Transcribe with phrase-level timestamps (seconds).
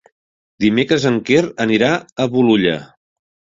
[0.63, 2.77] Dimecres en Quer anirà a Bolulla.